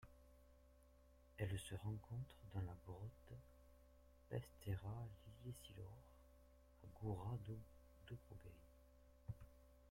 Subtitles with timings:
[1.37, 3.33] Elle se rencontre dans la grotte
[4.29, 5.07] Peştera
[5.45, 6.01] Liliecilor
[6.83, 7.37] à Gura
[8.07, 8.61] Dobrogei.